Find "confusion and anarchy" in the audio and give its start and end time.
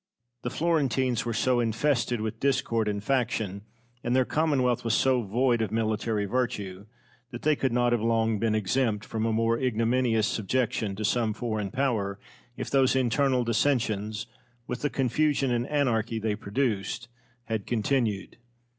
14.89-16.17